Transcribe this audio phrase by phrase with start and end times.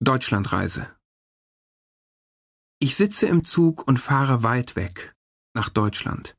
[0.00, 0.94] Deutschlandreise.
[2.78, 5.14] Ich sitze im Zug und fahre weit weg
[5.54, 6.36] nach Deutschland.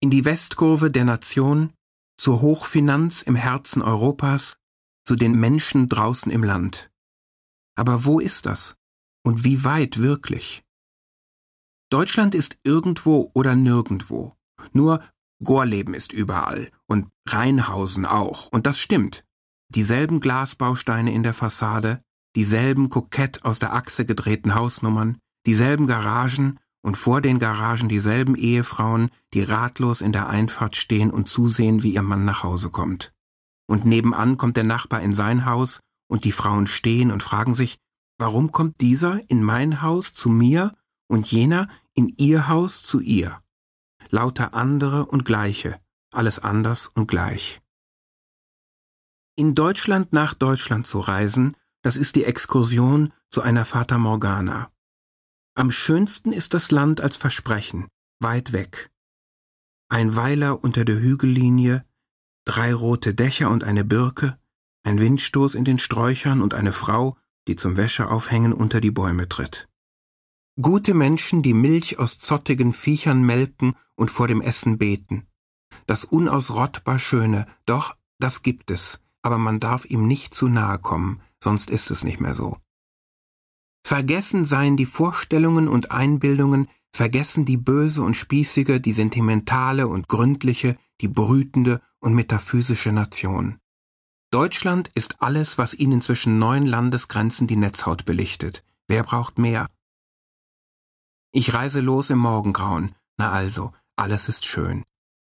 [0.00, 1.74] In die Westkurve der Nation,
[2.16, 4.56] zur Hochfinanz im Herzen Europas,
[5.04, 6.90] zu den Menschen draußen im Land.
[7.76, 8.74] Aber wo ist das?
[9.22, 10.62] Und wie weit wirklich?
[11.90, 14.34] Deutschland ist irgendwo oder nirgendwo.
[14.72, 15.04] Nur
[15.44, 19.26] Gorleben ist überall und Rheinhausen auch, und das stimmt.
[19.74, 22.02] Dieselben Glasbausteine in der Fassade,
[22.38, 29.10] dieselben kokett aus der Achse gedrehten Hausnummern, dieselben Garagen und vor den Garagen dieselben Ehefrauen,
[29.34, 33.12] die ratlos in der Einfahrt stehen und zusehen, wie ihr Mann nach Hause kommt.
[33.66, 37.76] Und nebenan kommt der Nachbar in sein Haus und die Frauen stehen und fragen sich,
[38.18, 40.76] warum kommt dieser in mein Haus zu mir
[41.08, 43.42] und jener in ihr Haus zu ihr?
[44.10, 45.80] Lauter andere und gleiche,
[46.12, 47.60] alles anders und gleich.
[49.34, 54.70] In Deutschland nach Deutschland zu reisen, das ist die Exkursion zu einer Fata Morgana.
[55.54, 57.88] Am schönsten ist das Land als Versprechen,
[58.20, 58.90] weit weg.
[59.88, 61.84] Ein Weiler unter der Hügellinie,
[62.44, 64.38] drei rote Dächer und eine Birke,
[64.84, 69.68] ein Windstoß in den Sträuchern und eine Frau, die zum Wäscheaufhängen unter die Bäume tritt.
[70.60, 75.26] Gute Menschen, die Milch aus zottigen Viechern melken und vor dem Essen beten.
[75.86, 81.22] Das unausrottbar Schöne, doch, das gibt es, aber man darf ihm nicht zu nahe kommen,
[81.42, 82.58] sonst ist es nicht mehr so.
[83.84, 90.76] Vergessen seien die Vorstellungen und Einbildungen, vergessen die böse und spießige, die sentimentale und gründliche,
[91.00, 93.58] die brütende und metaphysische Nation.
[94.30, 98.62] Deutschland ist alles, was ihnen zwischen neun Landesgrenzen die Netzhaut belichtet.
[98.86, 99.68] Wer braucht mehr?
[101.32, 102.94] Ich reise los im Morgengrauen.
[103.16, 104.84] Na also, alles ist schön.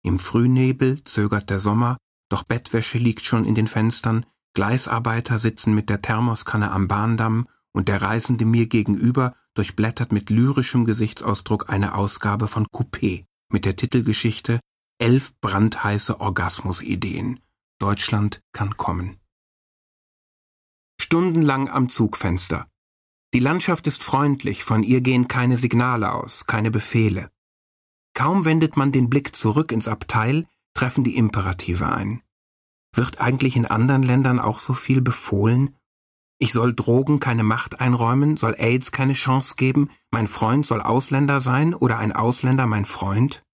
[0.02, 1.96] Im Frühnebel zögert der Sommer,
[2.28, 7.88] doch Bettwäsche liegt schon in den Fenstern, Gleisarbeiter sitzen mit der Thermoskanne am Bahndamm und
[7.88, 14.60] der Reisende mir gegenüber durchblättert mit lyrischem Gesichtsausdruck eine Ausgabe von Coupé mit der Titelgeschichte
[14.98, 17.40] Elf brandheiße Orgasmusideen.
[17.78, 19.18] Deutschland kann kommen.
[21.00, 22.68] Stundenlang am Zugfenster.
[23.34, 27.30] Die Landschaft ist freundlich, von ihr gehen keine Signale aus, keine Befehle.
[28.14, 32.22] Kaum wendet man den Blick zurück ins Abteil, treffen die Imperative ein.
[32.94, 35.76] Wird eigentlich in anderen Ländern auch so viel befohlen?
[36.38, 41.40] Ich soll Drogen keine Macht einräumen, soll AIDS keine Chance geben, mein Freund soll Ausländer
[41.40, 43.44] sein oder ein Ausländer mein Freund?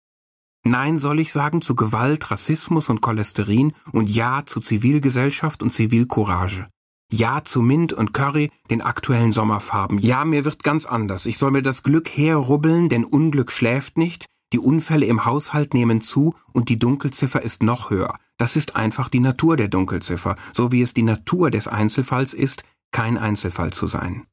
[0.64, 6.66] Nein soll ich sagen zu Gewalt, Rassismus und Cholesterin und Ja zu Zivilgesellschaft und Zivilcourage.
[7.10, 9.98] Ja zu Mint und Curry, den aktuellen Sommerfarben.
[9.98, 11.26] Ja, mir wird ganz anders.
[11.26, 14.26] Ich soll mir das Glück herrubbeln, denn Unglück schläft nicht.
[14.52, 18.18] Die Unfälle im Haushalt nehmen zu und die Dunkelziffer ist noch höher.
[18.38, 22.64] Das ist einfach die Natur der Dunkelziffer, so wie es die Natur des Einzelfalls ist,
[22.90, 24.26] kein Einzelfall zu sein.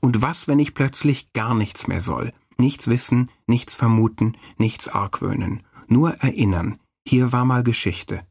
[0.00, 2.32] Und was, wenn ich plötzlich gar nichts mehr soll?
[2.56, 6.78] Nichts wissen, nichts vermuten, nichts argwöhnen, nur erinnern.
[7.06, 8.24] Hier war mal Geschichte.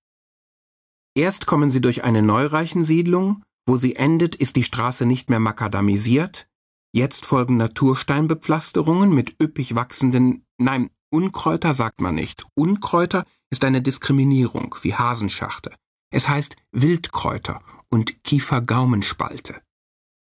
[1.15, 6.47] Erst kommen sie durch eine Neureichensiedlung, wo sie endet, ist die Straße nicht mehr makadamisiert,
[6.93, 12.45] jetzt folgen Natursteinbepflasterungen mit üppig wachsenden, nein, Unkräuter sagt man nicht.
[12.55, 15.71] Unkräuter ist eine Diskriminierung, wie Hasenschachte.
[16.11, 19.61] Es heißt Wildkräuter und Kiefergaumenspalte.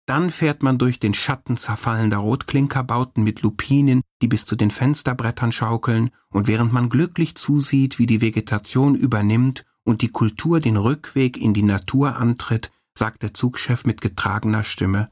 [0.06, 5.52] Dann fährt man durch den Schatten zerfallender Rotklinkerbauten mit Lupinen, die bis zu den Fensterbrettern
[5.52, 11.38] schaukeln, und während man glücklich zusieht, wie die Vegetation übernimmt und die Kultur den Rückweg
[11.38, 15.10] in die Natur antritt, sagt der Zugchef mit getragener Stimme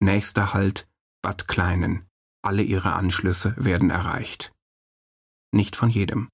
[0.00, 0.86] Nächster Halt
[1.22, 2.06] Bad Kleinen.
[2.42, 4.52] Alle ihre Anschlüsse werden erreicht.
[5.52, 6.28] Nicht von jedem.